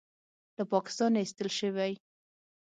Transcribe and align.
له 0.57 0.63
پاکستانه 0.73 1.17
ایستل 1.21 1.49
شوی 1.59 1.91